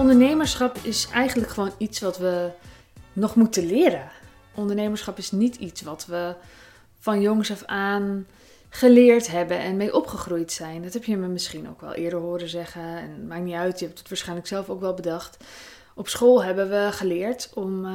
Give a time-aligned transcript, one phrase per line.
[0.00, 2.50] Ondernemerschap is eigenlijk gewoon iets wat we
[3.12, 4.10] nog moeten leren.
[4.54, 6.34] Ondernemerschap is niet iets wat we
[6.98, 8.26] van jongs af aan
[8.68, 10.82] geleerd hebben en mee opgegroeid zijn.
[10.82, 12.82] Dat heb je me misschien ook wel eerder horen zeggen.
[12.82, 15.44] En maakt niet uit, je hebt het waarschijnlijk zelf ook wel bedacht.
[15.94, 17.92] Op school hebben we geleerd om uh,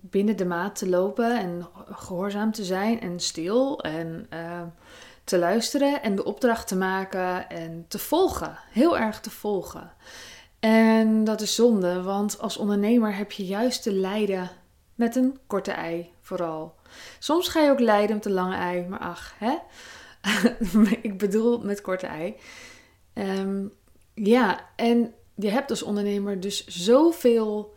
[0.00, 4.62] binnen de maat te lopen en gehoorzaam te zijn en stil en uh,
[5.24, 8.58] te luisteren en de opdracht te maken en te volgen.
[8.70, 9.92] Heel erg te volgen.
[10.64, 14.50] En dat is zonde, want als ondernemer heb je juist te lijden
[14.94, 16.74] met een korte ei vooral.
[17.18, 19.54] Soms ga je ook lijden met een lange ei, maar ach, hè?
[21.08, 22.34] ik bedoel met korte ei.
[23.14, 23.72] Um,
[24.14, 27.74] ja, en je hebt als ondernemer dus zoveel,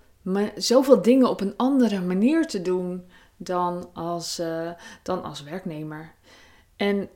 [0.56, 4.72] zoveel dingen op een andere manier te doen dan als, uh,
[5.04, 6.14] dan als werknemer.
[6.75, 7.09] En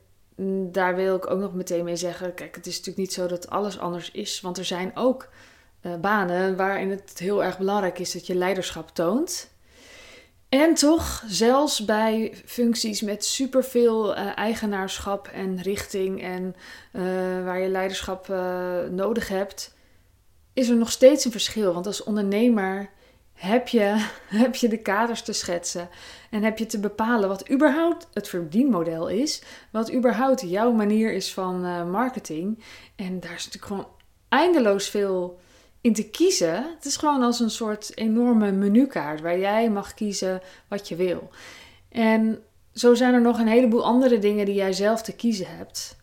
[0.72, 3.50] daar wil ik ook nog meteen mee zeggen: kijk, het is natuurlijk niet zo dat
[3.50, 5.30] alles anders is, want er zijn ook
[5.82, 9.50] uh, banen waarin het heel erg belangrijk is dat je leiderschap toont.
[10.50, 16.56] En toch, zelfs bij functies met superveel uh, eigenaarschap en richting en
[16.94, 17.04] uh,
[17.44, 18.28] waar je leiderschap
[18.90, 19.74] nodig hebt,
[20.54, 21.74] is er nog steeds een verschil.
[21.74, 22.90] Want als ondernemer
[23.34, 24.08] heb je,
[24.44, 25.90] heb je de kaders te schetsen
[26.30, 31.34] en heb je te bepalen wat überhaupt het verdienmodel is, wat überhaupt jouw manier is
[31.34, 32.64] van marketing.
[32.96, 33.88] En daar is natuurlijk gewoon
[34.30, 35.40] eindeloos veel
[35.82, 36.54] in te kiezen.
[36.76, 41.30] Het is gewoon als een soort enorme menukaart waar jij mag kiezen wat je wil.
[41.90, 42.44] En
[42.74, 46.00] zo zijn er nog een heleboel andere dingen die jij zelf te kiezen hebt.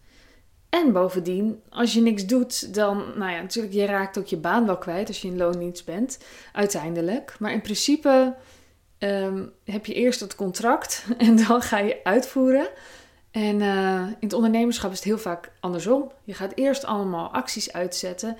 [0.68, 4.66] En bovendien, als je niks doet, dan, nou ja, natuurlijk, je raakt ook je baan
[4.66, 6.18] wel kwijt als je in loondienst bent,
[6.52, 7.36] uiteindelijk.
[7.38, 8.34] Maar in principe
[8.98, 12.68] ehm, heb je eerst het contract en dan ga je uitvoeren.
[13.30, 16.12] En uh, in het ondernemerschap is het heel vaak andersom.
[16.24, 18.36] Je gaat eerst allemaal acties uitzetten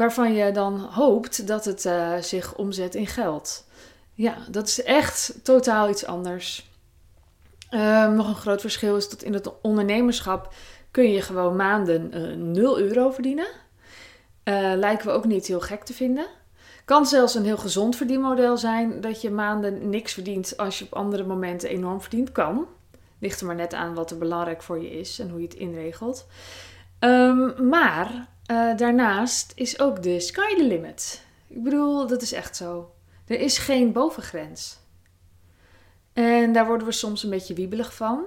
[0.00, 3.66] waarvan je dan hoopt dat het uh, zich omzet in geld.
[4.14, 6.70] Ja, dat is echt totaal iets anders.
[7.70, 10.54] Uh, nog een groot verschil is dat in het ondernemerschap
[10.90, 13.46] kun je gewoon maanden uh, eh, 0 euro verdienen.
[14.44, 16.26] Uh, lijken we ook niet heel gek te vinden.
[16.84, 20.94] Kan zelfs een heel gezond verdienmodel zijn dat je maanden niks verdient als je op
[20.94, 22.32] andere momenten enorm verdient.
[22.32, 22.66] Kan.
[23.18, 25.56] Ligt er maar net aan wat er belangrijk voor je is en hoe je het
[25.56, 26.26] inregelt.
[27.00, 31.22] Um, maar uh, daarnaast is ook de sky the limit.
[31.46, 32.94] Ik bedoel, dat is echt zo.
[33.26, 34.78] Er is geen bovengrens.
[36.12, 38.24] En daar worden we soms een beetje wiebelig van.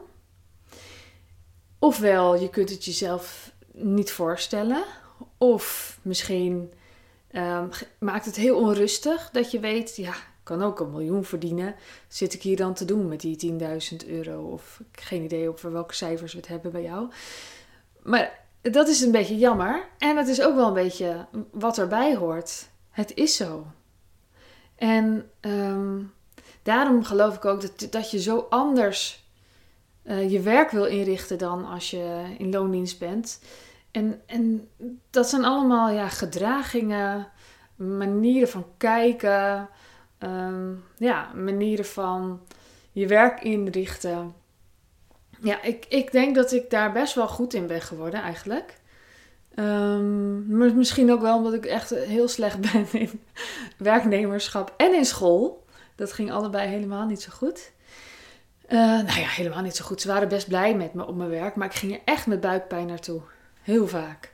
[1.80, 4.84] Ofwel, je kunt het jezelf niet voorstellen.
[5.38, 6.74] Of misschien
[7.32, 7.70] um,
[8.00, 11.76] maakt het heel onrustig dat je weet, ja, ik kan ook een miljoen verdienen.
[12.08, 13.54] Zit ik hier dan te doen met die
[14.02, 14.42] 10.000 euro?
[14.42, 17.12] Of geen idee over welke cijfers we het hebben bij jou.
[18.04, 19.88] Maar dat is een beetje jammer.
[19.98, 22.70] En het is ook wel een beetje wat erbij hoort.
[22.90, 23.66] Het is zo.
[24.76, 26.14] En um,
[26.64, 29.28] daarom geloof ik ook dat, dat je zo anders
[30.04, 33.40] uh, je werk wil inrichten dan als je in loondienst bent.
[33.92, 34.68] En, en
[35.10, 37.28] dat zijn allemaal ja, gedragingen,
[37.76, 39.70] manieren van kijken,
[40.20, 42.42] um, ja, manieren van
[42.92, 44.34] je werk inrichten.
[45.44, 48.82] Ja, ik, ik denk dat ik daar best wel goed in ben geworden eigenlijk.
[50.48, 53.22] Maar misschien ook wel omdat ik echt heel slecht ben in
[53.78, 55.66] werknemerschap en in school.
[55.96, 57.72] Dat ging allebei helemaal niet zo goed.
[58.70, 60.02] Uh, nou ja, helemaal niet zo goed.
[60.02, 62.42] Ze waren best blij met me op mijn werk, maar ik ging er echt met
[62.42, 63.22] buikpijn naartoe.
[63.62, 64.34] Heel vaak.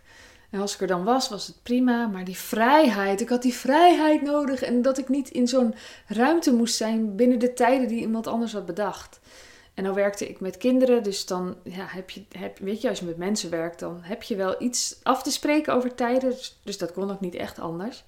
[0.50, 2.08] En als ik er dan was, was het prima.
[2.08, 4.62] Maar die vrijheid, ik had die vrijheid nodig.
[4.62, 5.76] En dat ik niet in zo'n
[6.08, 9.20] ruimte moest zijn binnen de tijden die iemand anders had bedacht.
[9.80, 13.00] En dan werkte ik met kinderen, dus dan ja, heb je, heb, weet je, als
[13.00, 16.30] je met mensen werkt, dan heb je wel iets af te spreken over tijden.
[16.30, 18.04] Dus, dus dat kon ook niet echt anders.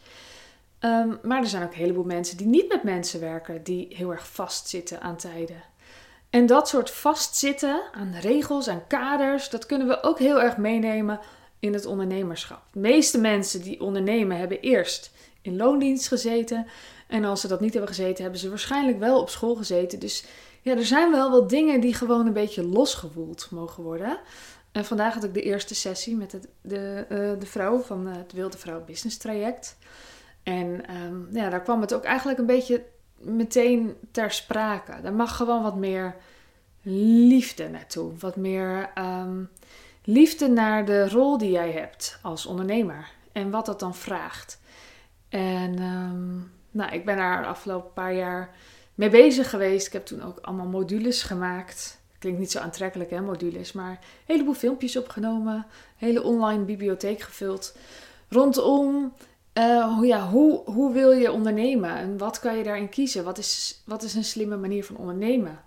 [0.80, 4.12] Um, maar er zijn ook een heleboel mensen die niet met mensen werken, die heel
[4.12, 5.64] erg vastzitten aan tijden.
[6.30, 11.20] En dat soort vastzitten aan regels en kaders, dat kunnen we ook heel erg meenemen
[11.60, 12.62] in het ondernemerschap.
[12.72, 16.68] De meeste mensen die ondernemen hebben eerst in loondienst gezeten.
[17.08, 20.00] En als ze dat niet hebben gezeten, hebben ze waarschijnlijk wel op school gezeten.
[20.00, 20.26] Dus
[20.62, 24.20] ja, er zijn wel wat dingen die gewoon een beetje losgewoeld mogen worden.
[24.72, 28.34] En vandaag had ik de eerste sessie met het, de, uh, de vrouw van het
[28.34, 29.78] Wilde Vrouw Business Traject.
[30.44, 32.86] En um, ja, daar kwam het ook eigenlijk een beetje
[33.18, 35.02] meteen ter sprake.
[35.02, 36.16] Daar mag gewoon wat meer
[36.82, 38.12] liefde naartoe.
[38.20, 39.50] Wat meer um,
[40.04, 43.10] liefde naar de rol die jij hebt als ondernemer.
[43.32, 44.60] En wat dat dan vraagt.
[45.30, 48.56] En um, nou, ik ben daar de afgelopen paar jaar
[49.02, 49.88] mee bezig geweest.
[49.88, 52.00] Ik heb toen ook allemaal modules gemaakt.
[52.20, 53.72] Klinkt niet zo aantrekkelijk, hè, modules.
[53.72, 55.66] Maar een heleboel filmpjes opgenomen.
[55.96, 57.78] Hele online bibliotheek gevuld.
[58.30, 59.14] Rondom
[59.54, 63.24] uh, hoe, ja, hoe, hoe wil je ondernemen en wat kan je daarin kiezen?
[63.24, 65.60] Wat is, wat is een slimme manier van ondernemen?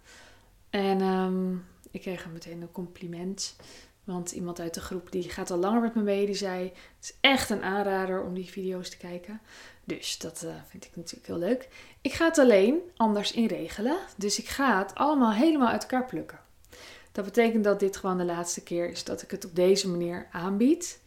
[0.70, 1.52] En ehm,
[1.90, 3.56] ik kreeg meteen een compliment.
[4.04, 6.74] Want iemand uit de groep die gaat al langer met me mee, die zei: Het
[7.00, 9.40] is echt een aanrader om die video's te kijken.
[9.84, 11.68] Dus dat uh, vind ik natuurlijk heel leuk.
[12.00, 13.96] Ik ga het alleen anders inregelen.
[14.16, 16.38] Dus ik ga het allemaal helemaal uit elkaar plukken.
[17.12, 20.28] Dat betekent dat dit gewoon de laatste keer is dat ik het op deze manier
[20.32, 21.00] aanbied.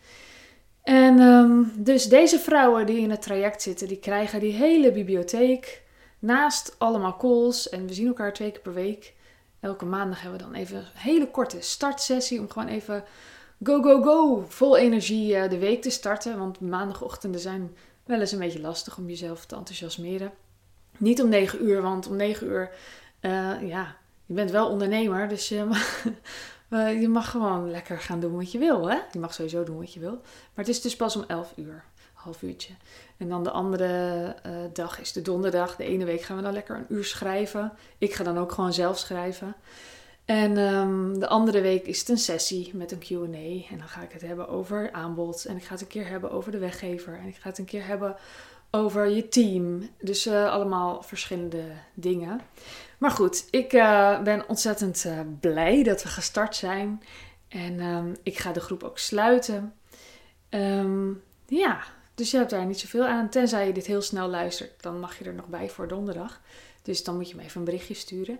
[0.83, 5.81] En um, dus deze vrouwen die in het traject zitten, die krijgen die hele bibliotheek
[6.19, 7.69] naast allemaal calls.
[7.69, 9.13] En we zien elkaar twee keer per week.
[9.67, 13.03] Elke maandag hebben we dan even een hele korte startsessie om gewoon even
[13.63, 16.37] go, go, go, vol energie uh, de week te starten.
[16.37, 17.75] Want maandagochtenden zijn
[18.05, 20.31] wel eens een beetje lastig om jezelf te enthousiasmeren.
[20.97, 22.71] Niet om 9 uur, want om 9 uur,
[23.21, 26.05] uh, ja, je bent wel ondernemer, dus je mag,
[26.69, 28.89] uh, je mag gewoon lekker gaan doen wat je wil.
[28.89, 28.97] Hè?
[29.11, 30.21] Je mag sowieso doen wat je wil.
[30.53, 31.83] Maar het is dus pas om 11 uur,
[32.17, 32.73] half uurtje.
[33.17, 35.75] En dan de andere uh, dag is de donderdag.
[35.75, 37.73] De ene week gaan we dan lekker een uur schrijven.
[37.97, 39.55] Ik ga dan ook gewoon zelf schrijven.
[40.25, 43.69] En um, de andere week is het een sessie met een QA.
[43.71, 45.45] En dan ga ik het hebben over aanbod.
[45.45, 47.19] En ik ga het een keer hebben over de weggever.
[47.19, 48.15] En ik ga het een keer hebben
[48.71, 49.89] over je team.
[50.01, 52.41] Dus uh, allemaal verschillende dingen.
[52.97, 55.05] Maar goed, ik uh, ben ontzettend
[55.39, 57.03] blij dat we gestart zijn.
[57.47, 59.73] En um, ik ga de groep ook sluiten.
[60.49, 61.83] Um, ja,
[62.17, 63.29] dus je hebt daar niet zoveel aan.
[63.29, 66.41] Tenzij je dit heel snel luistert, dan mag je er nog bij voor donderdag.
[66.81, 68.39] Dus dan moet je me even een berichtje sturen.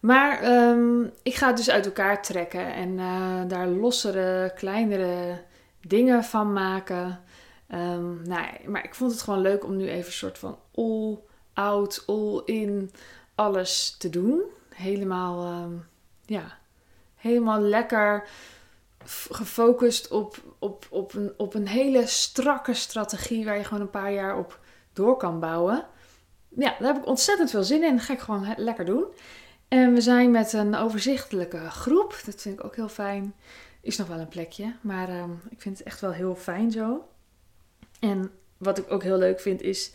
[0.00, 5.42] Maar um, ik ga het dus uit elkaar trekken en uh, daar lossere, kleinere
[5.80, 7.20] dingen van maken.
[7.74, 11.18] Um, nou, maar ik vond het gewoon leuk om nu even een soort van all
[11.52, 12.90] out, all in
[13.34, 14.42] alles te doen.
[14.74, 15.86] Helemaal, um,
[16.26, 16.58] ja,
[17.16, 18.28] helemaal lekker
[19.30, 24.12] gefocust op, op, op, een, op een hele strakke strategie waar je gewoon een paar
[24.12, 24.60] jaar op
[24.92, 25.86] door kan bouwen.
[26.48, 27.96] Ja, daar heb ik ontzettend veel zin in.
[27.96, 29.04] Dat ga ik gewoon lekker doen.
[29.68, 32.20] En we zijn met een overzichtelijke groep.
[32.24, 33.34] Dat vind ik ook heel fijn.
[33.80, 37.08] Is nog wel een plekje, maar um, ik vind het echt wel heel fijn zo.
[38.00, 39.92] En wat ik ook heel leuk vind is,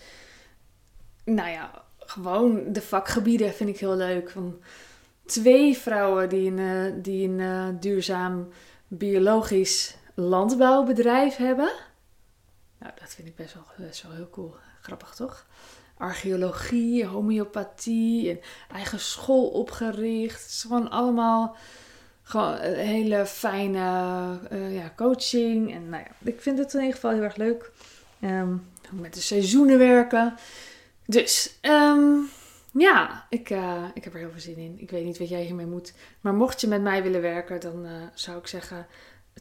[1.23, 4.29] nou ja, gewoon de vakgebieden vind ik heel leuk.
[4.29, 4.61] Van
[5.25, 8.47] twee vrouwen die een, uh, die een uh, duurzaam
[8.87, 11.71] biologisch landbouwbedrijf hebben.
[12.79, 14.55] Nou, dat vind ik best wel, best wel heel cool.
[14.81, 15.45] Grappig toch?
[15.97, 18.39] Archeologie, homeopathie, en
[18.73, 20.41] eigen school opgericht.
[20.41, 21.55] Het is gewoon allemaal
[22.23, 23.79] gewoon een hele fijne
[24.51, 25.73] uh, ja, coaching.
[25.73, 27.71] En nou ja, ik vind het in ieder geval heel erg leuk.
[28.21, 30.35] Um, met de seizoenen werken.
[31.05, 32.29] Dus, um,
[32.77, 34.75] ja, ik, uh, ik heb er heel veel zin in.
[34.79, 35.93] Ik weet niet wat jij hiermee moet.
[36.21, 38.87] Maar mocht je met mij willen werken, dan uh, zou ik zeggen: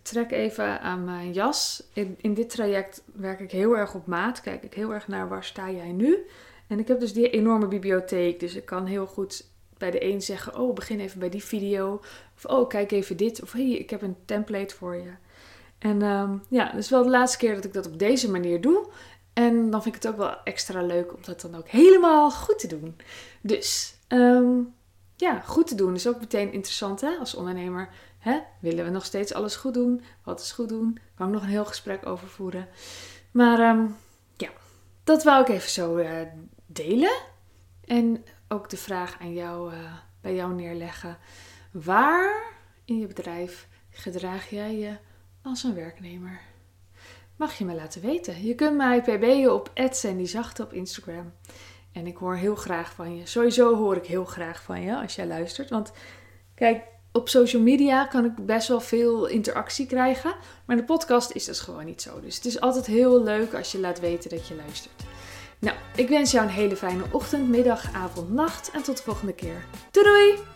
[0.03, 1.89] trek even aan mijn jas.
[1.93, 4.41] In, in dit traject werk ik heel erg op maat.
[4.41, 6.27] Kijk ik heel erg naar waar sta jij nu.
[6.67, 8.41] En ik heb dus die enorme bibliotheek.
[8.41, 9.47] Dus ik kan heel goed
[9.79, 12.01] bij de een zeggen: Oh, begin even bij die video.
[12.37, 13.43] Of oh, kijk even dit.
[13.43, 15.11] Of hey, ik heb een template voor je.
[15.79, 18.61] En um, ja, dat is wel de laatste keer dat ik dat op deze manier
[18.61, 18.87] doe.
[19.37, 22.59] En dan vind ik het ook wel extra leuk om dat dan ook helemaal goed
[22.59, 22.97] te doen.
[23.41, 24.75] Dus um,
[25.17, 27.89] ja, goed te doen is ook meteen interessant hè, als ondernemer.
[28.19, 28.39] Hè?
[28.61, 30.03] Willen we nog steeds alles goed doen?
[30.23, 30.99] Wat is goed doen?
[31.15, 32.69] Kan ik nog een heel gesprek over voeren.
[33.31, 33.97] Maar um,
[34.37, 34.51] ja,
[35.05, 36.21] dat wou ik even zo uh,
[36.67, 37.17] delen.
[37.85, 41.19] En ook de vraag aan jou, uh, bij jou neerleggen.
[41.71, 42.43] Waar
[42.85, 44.97] in je bedrijf gedraag jij je
[45.43, 46.41] als een werknemer?
[47.37, 48.45] Mag je me laten weten.
[48.45, 51.33] Je kunt mij pb'en op @sandyzachte op Instagram.
[51.93, 53.27] En ik hoor heel graag van je.
[53.27, 55.71] Sowieso hoor ik heel graag van je als jij luistert.
[55.71, 55.93] Want
[56.55, 60.35] kijk, op social media kan ik best wel veel interactie krijgen.
[60.67, 62.21] Maar in de podcast is dat gewoon niet zo.
[62.21, 65.05] Dus het is altijd heel leuk als je laat weten dat je luistert.
[65.59, 68.71] Nou, ik wens jou een hele fijne ochtend, middag, avond, nacht.
[68.71, 69.65] En tot de volgende keer.
[69.91, 70.56] Doei doei!